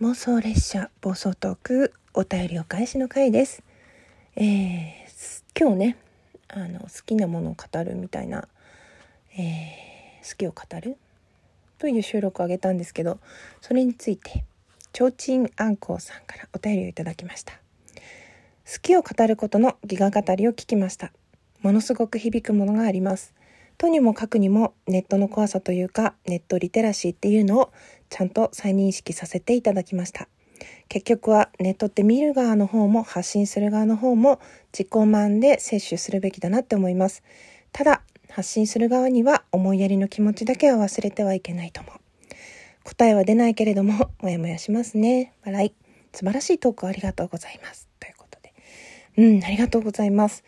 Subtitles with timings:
[0.00, 3.64] 妄想列車暴走トークお便りお返しの回です。
[4.36, 5.96] えー、今日ね
[6.46, 8.46] あの好きなものを語るみたいな、
[9.36, 10.96] えー、好きを語る
[11.78, 13.18] という収録をあげたんですけど
[13.60, 14.44] それについて
[14.92, 17.54] ちょうちんあんこうさんからお便りをいただきました。
[18.72, 21.10] 好きを語ることのギガ語りを聞きました。
[21.60, 23.34] ものすごく響くものがあります。
[23.78, 27.72] とにもかくにもネットの怖さというかネットリテラシーっていうのを
[28.10, 30.28] ちゃんと再認識させていただきました。
[30.88, 34.40] 結局はネットって見る側の方も発信する側の方も
[34.72, 37.22] 自己満で摂取するべきだなって思います。
[37.72, 41.98] ただ発信する側には思いやりの気持ちだけは忘れてはいけないと思う。
[42.84, 45.34] 答えは出ないけれども、もやもやしますね。
[45.44, 45.74] 笑い。
[46.12, 47.88] 素晴らしいトークありがとうございます。
[48.00, 48.54] ということで。
[49.18, 50.42] うん、ありがとうございます。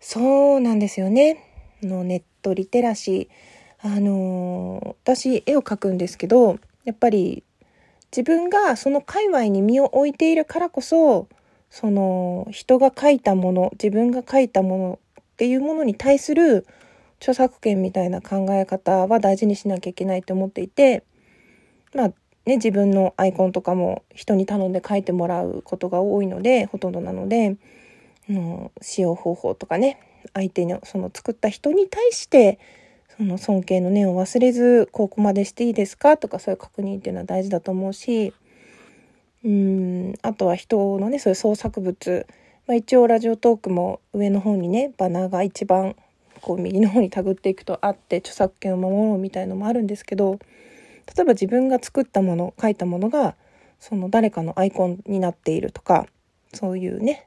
[0.00, 1.38] そうなんですよね。
[1.82, 3.96] のネットリテラシー。
[3.96, 7.42] あのー、私絵を描くんですけど、やっぱり
[8.10, 11.28] 自分がその界隈に身を置いているからこそ、
[11.70, 16.66] その人が書いたもの、自分が書いたものっていうものに対する
[17.18, 21.02] 著作権みたいな考え方は大事にしなきゃいけないと思っていて、
[21.94, 22.08] まあ
[22.46, 27.56] ね、自分のアイコンとかも人に頼んで書いてもらうことが多いので、ほとんどなので、
[28.28, 29.98] の使用方法とかね、
[30.34, 32.58] 相手のその作った人に対して
[33.16, 36.16] その尊敬の念を忘れずここまでしていいですか？
[36.16, 38.34] とかそういう確認っていうのは大事だと思うし
[39.44, 42.26] うんあとは人のねそういう創作物、
[42.66, 45.94] まあ、一応ラジオトークも上の方にねバナーが一番
[46.40, 50.38] こう右の方にたぐっていくとあって著作権を守ろうみたいのもあるんですけど
[51.14, 53.36] 例えば自分が作ったもの書いたものが
[53.78, 56.06] その誰かのアイコンになっているとか
[56.52, 57.26] そういうね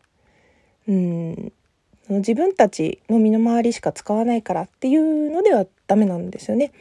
[0.88, 1.54] うん
[2.10, 6.72] 自分たちの身の回りしか使わないからっていうのではダメなんですよね。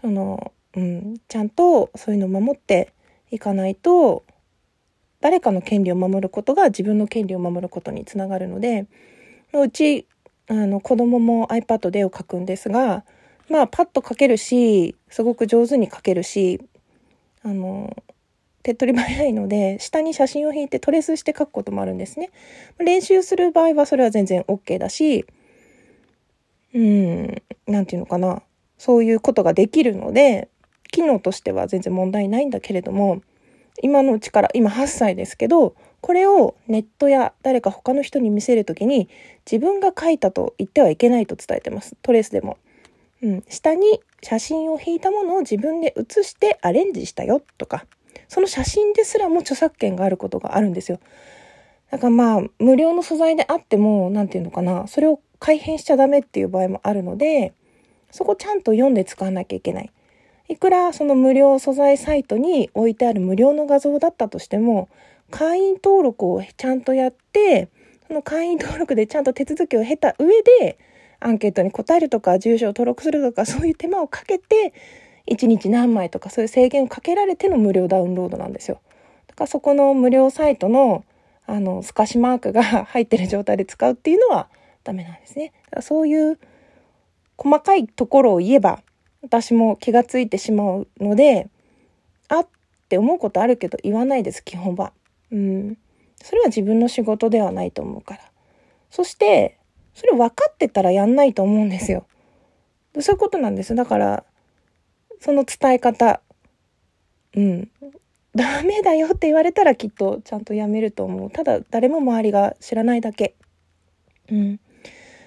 [0.00, 2.92] そのうん、ちゃんとそういうのを守って
[3.30, 4.24] いかないと
[5.20, 8.86] 誰かの権利を守ることが自分の権利を守ることにつながるので
[9.52, 10.06] うち
[10.48, 13.04] あの子供も iPad で絵を描くんですが
[13.48, 16.60] まあパッと描けるしすごく上手に描けるし
[17.42, 17.96] あの
[18.62, 22.30] 手っ取り早いので、下に写真を引いてトレースして書くこともあるんですね。
[22.78, 25.24] 練習する場合はそれは全然 OK だし、
[26.74, 28.42] うん、なんていうのかな。
[28.78, 30.48] そういうことができるので、
[30.90, 33.22] 機能としては全然問題ないんだけれども、
[33.82, 39.08] 今のうちから、今8歳ですけど、これをネットや誰か他の人に見せるときに、
[39.50, 41.96] 自分が書いたと言ってはいけないと伝えてます。
[42.02, 42.58] トレースでも。
[43.22, 47.84] うん、下に写真を引いたものを自分で写してアレンジしたよとか、
[48.30, 51.00] その写真ですらも著作権があることがあるんですよ。
[51.90, 57.52] だからまあ、無料の素材であっても、なんていうのかな、それを改変しちゃダメっていう場合もあるので、
[58.12, 59.90] そこちゃんと読んで使わなきゃいけない。
[60.46, 64.88] いくらその無料素材サイトに置いてある無料の画像だったとしても、
[65.32, 67.68] 会員登録をちゃんとやって、
[68.06, 70.78] その会員登録でちゃんと手続きを経た上で、
[71.18, 74.72] アンケートに答えるとか、住所を登録するとか、そういう手間をかけて、
[75.30, 78.80] 1日何枚とかそういう制限をかけられての無料ダウンロードなんですよ。
[79.28, 81.04] だからそこの無料サイトの
[81.46, 84.48] あの透かしマークが入ってる状態で使うっていうのは
[84.84, 85.52] ダメなんですね。
[85.64, 86.38] だからそういう
[87.36, 88.82] 細かいところを言えば
[89.22, 91.48] 私も気がついてしまうので
[92.28, 92.48] あっ
[92.88, 94.92] て思うことあるけど言わないです基本は。
[95.32, 95.78] うん。
[96.22, 98.20] それは自分の仕事ではないと思うから。
[98.90, 99.58] そして
[99.94, 102.06] それ分かってたらやんないと思うんですよ。
[103.00, 103.74] そういうことなんです。
[103.74, 104.24] だから
[105.20, 106.20] その伝え方、
[107.36, 107.70] うん、
[108.34, 111.30] ダメだよって言われたらきっとちゃんとやめると思う。
[111.30, 113.34] ただ誰も周りが知らないだけ。
[114.30, 114.60] うん。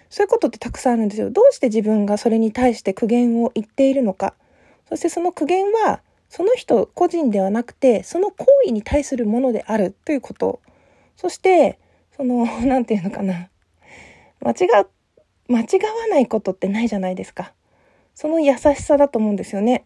[0.09, 1.29] そういうことってたくさんあるんですよ。
[1.29, 4.35] どうして自分がそれに対して苦言を言っているのか。
[4.87, 10.61] そしてその苦言はその人個人ではなくてその行為に対するものであるということ。
[11.17, 11.77] そして
[12.15, 13.49] その 何て言うのかな
[14.39, 14.85] 間違
[15.47, 17.53] 間違わないことってないじゃないですか。
[18.13, 19.83] その優しさだと思うんですよね。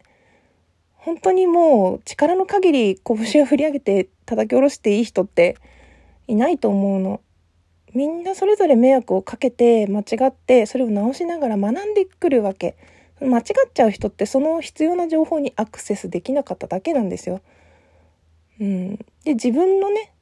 [0.94, 5.56] 本当にもう力の限り拳を振り上げて叩き下ろしていい人って
[6.26, 7.20] いないと思うの。
[7.94, 12.76] みんなそれぞれ迷惑をかけて間違ってそれを直しながら学んでくるわけ。
[13.20, 17.40] 間違っちゃう人ってその必要な情報にアクセスできなかっただけなんですよ。
[18.60, 20.12] うん、で自分のね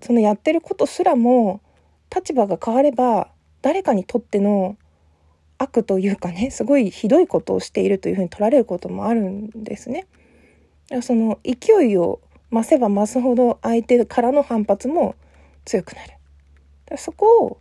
[0.00, 1.60] そのやってることすらも
[2.14, 3.28] 立場が変われば
[3.62, 4.76] 誰かにとっての
[5.58, 10.06] 悪というかねすごいひどいことをしているというふうに取られることもあるんですね。
[11.02, 12.20] その勢いを
[12.52, 15.14] 増せば増すほど相手からの反発も
[15.64, 16.98] 強くなる。
[16.98, 17.58] そこ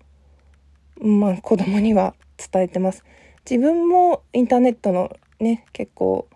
[1.00, 3.04] を、まあ、子供には伝えてます。
[3.50, 6.28] 自分もインターネットのね結構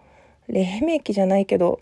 [0.48, 1.82] 黎明期じゃないけど、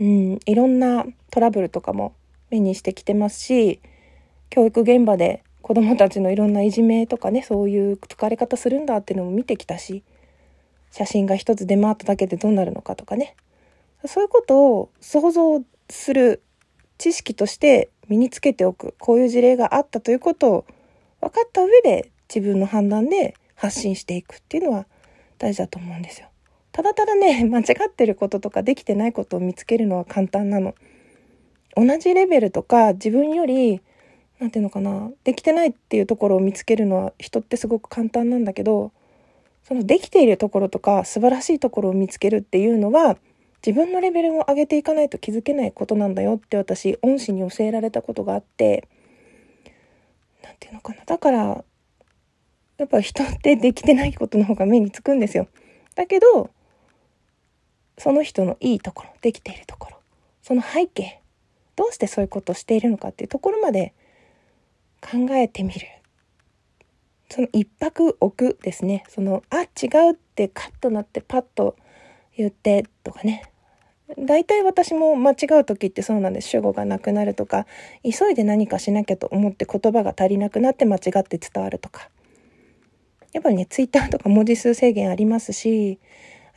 [0.00, 2.14] うん、いろんなトラブルとかも
[2.50, 3.80] 目にしてきてますし
[4.48, 10.02] 教育現場で子どもたちのいろんないじめとかねそういう疲れ方するんだっていうのも見てきたし
[10.90, 13.36] 写真が一つ出回っただけでどうなるのかとかね
[14.04, 16.42] そういうことを想像する
[16.98, 20.64] 知識として身につけておくこういう事例があったということを
[21.20, 24.86] 分かった上で自分の判断で発信していくっていうのは
[25.38, 26.26] 大事だと思うんですよ。
[26.72, 30.74] ただただね 間違ってることとかできてないことを見つけるのは簡単なの。
[31.76, 33.80] 同じレベルとか自分より
[34.40, 38.90] 何て言うのかなできてないっていうところを見つけるのは人ってすごく簡単なんだけど
[39.62, 43.18] そのできているところとか素晴らしいところを見つけるっていうのは
[43.64, 48.88] 自分のレベルを上げていかないと気づけないことなんだよって私恩師に教えられたことがあって
[50.42, 51.64] 何て言うのかなだから
[52.78, 55.48] やっぱ人ってできてないことの方が目につくんですよ。
[55.94, 56.48] だけど
[57.98, 59.98] その人のいいところできているところ
[60.40, 61.20] その背景
[61.76, 63.92] どうしてそういうことをしているのかっていうところまで
[65.00, 65.86] 考えてみる。
[67.30, 69.04] その一泊置くですね。
[69.08, 71.76] そのあ違うってカッとなってパッと
[72.36, 73.44] 言ってとかね。
[74.18, 76.48] 大体私も間違う時ってそうなんです。
[76.48, 77.66] 主語がなくなるとか。
[78.02, 82.08] 急いで何かしなきゃと思って言葉が足りなくなって間違って伝わるとか。
[83.32, 86.00] やっぱりねツイッターとか文字数制限ありますし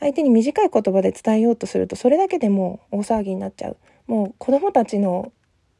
[0.00, 3.76] 相手に短い言葉で伝えようとするとそれだけでも大騒ぎになっちゃう。
[4.06, 5.32] もう子供たちの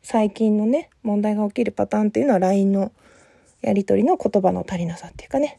[0.05, 2.93] 最近のね問題が起きるパターンっていうのは LINE の
[3.62, 5.59] やり取りの言葉の足りなさっていうかね。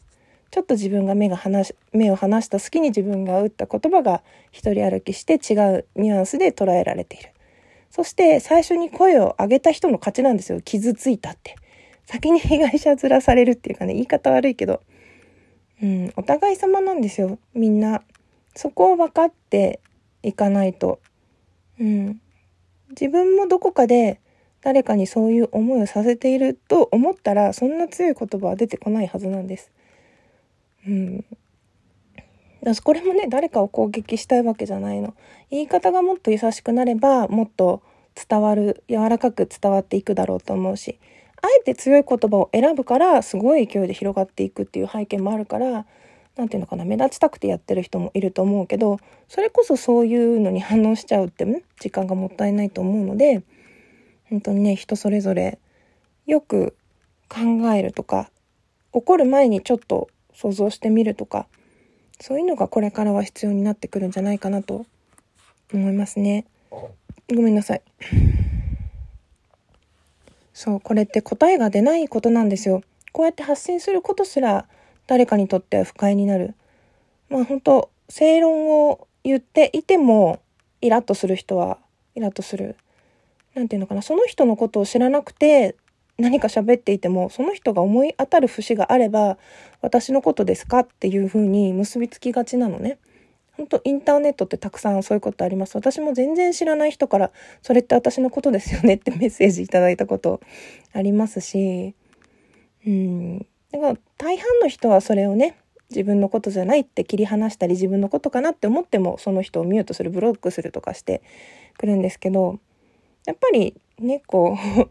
[0.52, 4.22] ちょっと自分が目が離し目を離した隙に自分が打った言葉が
[4.52, 7.32] 一人歩きして違うニュアンスで捉えられている。
[7.90, 10.62] そして最初に声を上げた人の勝ちなんですよ。
[10.62, 11.56] 傷ついたって。
[12.06, 14.82] 先に被害者面されるっていうかね言い方悪いけど。
[15.82, 17.40] うんお互い様なんですよ。
[17.56, 18.04] みんな。
[18.56, 19.82] そこを分かって
[20.22, 21.00] いかないと。
[21.80, 22.22] うん。
[22.92, 24.22] 自分もどこかで
[24.66, 29.72] 誰かにそういう思いをさせていると思ったらそんな強い言葉は出てこないはずなんです。
[30.88, 31.26] うん。
[32.64, 35.14] だこれもね誰かを攻撃したいわけじゃないの。
[35.52, 37.84] 言い方がもっと優しくなればもっと
[38.16, 40.98] 伝わる柔らかく伝わっていくだろうと思うし
[41.44, 45.86] あえて強い言葉を選ぶからすごい勢いで広がっていくっていう背景もあるから
[46.36, 51.46] 何て言うのかな目立ちたくてやってる人もいると思うけどそれこそそういうのに反応しちゃうって
[51.80, 53.44] 時間がもったいないと思うので
[54.30, 55.60] 本当にね人それぞれ
[56.26, 56.76] よく
[57.30, 57.40] 考
[57.74, 58.30] えるとか
[58.94, 61.48] 起こる前にちょっと想像してみるとか
[62.20, 64.86] そういうのがこれからは必要になってくるんじゃないかなと
[65.74, 66.46] 思いますね。
[67.34, 67.82] ごめんなさい。
[70.54, 72.84] そう、これって答えが出ないことなんですよ。
[73.12, 74.68] こうやって発信することすら
[75.08, 76.56] 誰かにとっては不快になる。
[77.30, 80.40] まあ本当正論を言っていても
[80.82, 81.80] イラッとする人は
[82.16, 82.78] イラッとする。
[83.56, 85.76] 何て言うのかなその人のことを知らなくて
[86.18, 89.38] 何か喋っていてもその人が思い当たる節があれば
[89.82, 93.00] 私のことですかっていう風に結びつきがちなのね。
[93.58, 95.76] 本当インターネットってたくさんそういうことあります。
[95.76, 97.32] 私も全然知らない人から
[97.62, 100.42] それって私のことですよねって メッセージいただいたこと
[100.94, 101.96] ありますし、
[102.86, 103.40] うん。
[103.72, 105.56] だから大半の人はそれをね、
[105.90, 111.22] 自分のことじゃないって切り離したり自分のことかなって思ってもその人をミュートするブロックするとかして
[111.78, 112.60] くるんですけど
[113.26, 114.90] やっぱりねこう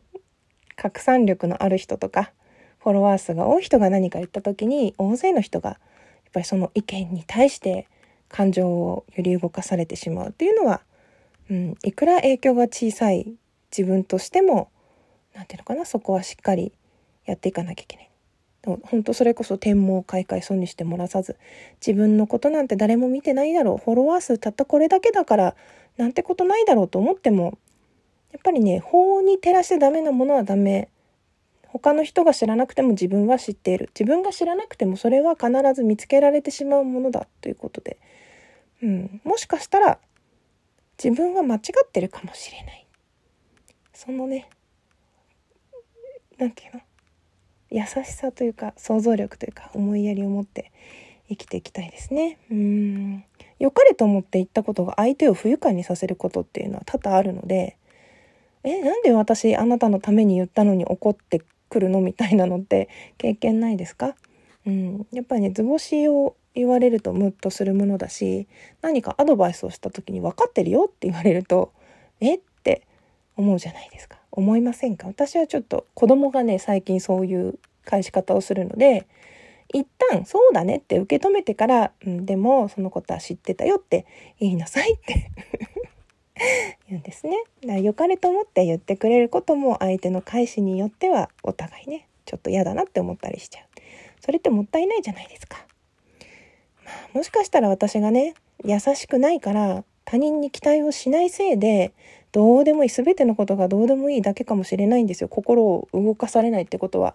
[0.76, 2.32] 拡散力のある人とか
[2.78, 5.78] フォロワー数が多い人が何か言った時に大勢の人がやっ
[6.32, 7.88] ぱりその意見に対して
[8.28, 10.80] 感情を揺り動かされてしまうっていうのは、
[11.50, 13.34] うん、いくら影響が小さい
[13.76, 14.70] 自分としても
[15.34, 16.72] 何て言うのかなそこはしっかり
[17.24, 18.10] やっていかなきゃいけない。
[18.82, 21.36] 本当それこそ天網開会損にしてもらさず
[21.86, 25.56] 自分のことなんて誰も見てないだろうフォロワー数たったこれだけだから
[25.98, 27.58] なんてことないだろうと思っても
[28.34, 30.88] やっぱりね法に照らしてダメなものはダメ。
[31.68, 33.90] 他の人が知らなくても自分は知っている。
[33.98, 37.98] 自分が知らなくてもそれは必ず見つけられてしまうものだということで、
[38.82, 39.98] うん、もしかしたら
[41.02, 42.86] 自分は間違ってるかもしれない。
[43.92, 44.48] そのね
[46.38, 46.80] 何て言うの？
[47.70, 50.72] 優しさというか想像力というか思いやりを持って
[51.28, 52.38] 生きていきたいですね。
[52.50, 53.24] うん。
[53.58, 57.76] 良かれと思って言ったことが相手を不愉快にさせることっていうのは多々あるので
[58.64, 62.00] えなんで私あなたのために言ったのに怒ってくるの？
[62.00, 64.16] みたいなのって経験ないですか？
[64.66, 68.48] うん、やっぱりね図星を言われるとムッとするものだし
[68.80, 71.72] 何かアドバイスをした時に分かってるよって言われると
[72.20, 72.36] え？
[72.36, 72.86] って
[73.36, 74.18] 思うじゃないですか。
[74.32, 75.06] 思いませんか？
[75.06, 79.06] 私はちょっと子供がね最近そういう返し方をするので
[79.72, 84.06] 一旦そうだねって受け止めてから、うん、でもそのことは知ってたよって
[84.38, 85.30] 言いなさいって
[86.88, 87.36] 言うんですね。
[87.62, 93.64] だから良かれと思って言ってくれることも相手の返しによってはお互いね、ちょっと嫌だなって思ったりしちゃう。
[94.20, 95.66] それってもったいないじゃないですか。
[96.84, 101.92] まあ、もしかしたら私がね、優しくないから他人に期待をしないせいで、
[102.32, 105.28] どうでもいい、全てのことがどうでもいいだけかもしれないんですよ。
[105.28, 107.14] 心を動かされないってことは、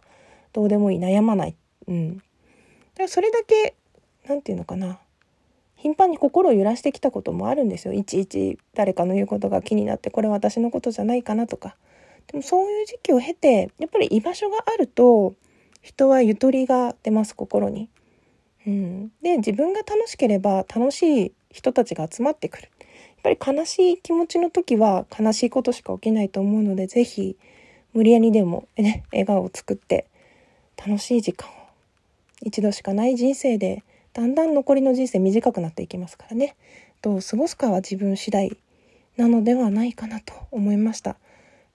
[0.54, 1.56] どうでもいい、悩まない。
[1.88, 2.18] うん。
[2.18, 2.24] だか
[3.04, 3.76] らそれだけ、
[4.28, 5.00] 何て言うのかな。
[5.82, 11.76] 頻繁に心を揺らしてきたこともあるんですよいちいち誰かの言うことが気になってこれ私のことじゃないかなとか
[12.28, 15.36] でもそういう時期を経てやっぱり居場所があると
[15.82, 17.90] 人はゆとりが出ます心に。
[18.68, 22.70] うん、で自分が楽しければ楽しい人たちが集まってくる。
[23.24, 27.38] やっぱり悲しい気持ちの時は悲しいことしか起きないと思うので是非
[27.94, 30.06] 無理やりでも、ね、笑顔を作って
[30.78, 31.52] 楽しい時間を
[32.42, 36.56] 一度しかない人生でだんだん残りの人生短くなっていきますからね
[37.02, 38.58] どう過ごすかは自分次第
[39.18, 41.18] なのではないかなと思いました。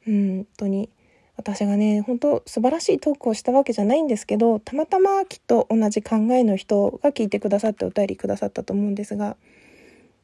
[0.07, 0.91] うん本当に
[1.37, 9.37] 私がね本当素晴らしいトークをしたわけじゃないんですけどたまたまきっと同じ考えの人が聞いてくださってお便りくださったと思うんですが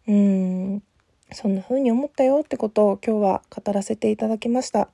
[0.07, 0.83] うん
[1.33, 4.89] そんな風に思ったよってことを今日は語らせていただきました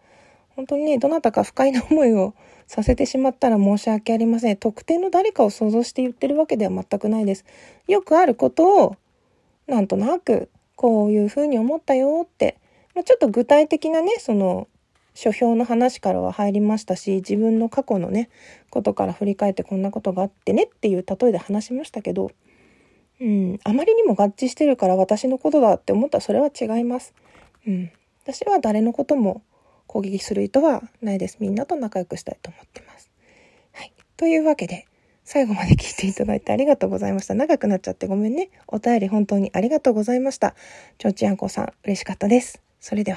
[0.56, 2.34] 本当にねどなたか不快な思いを
[2.66, 7.44] させてしまったら申し訳ありません特定の誰かを想像して言ってるわけでは全くないです
[7.86, 8.96] よくあることを
[9.66, 12.58] なんとなくこういう風に思ったよって、
[12.94, 14.68] ま、ちょっと具体的なねその
[15.14, 18.28] 書評の話からは入りましたし自分の過去のね
[18.70, 22.30] ことから振り返ってこんなことがあってねっていう例えで話しましたけど、
[23.20, 27.14] うん、あまりにも合致してるから私のことだって思ったらそれは違います。
[27.66, 27.90] うん、
[28.25, 29.42] 私は誰のことも
[29.96, 31.38] 攻撃する意図はないです。
[31.40, 33.10] みんなと仲良くしたいと思ってます。
[33.72, 33.94] はい。
[34.18, 34.86] というわけで、
[35.24, 37.32] 最後まで聞いていただいてありがとうございました。
[37.32, 38.50] 長くなっちゃってごめんね。
[38.66, 40.54] お便り本当にありがとうございました。
[40.98, 42.60] ちょうちあんこさん、嬉しかったです。
[42.78, 43.14] それでは。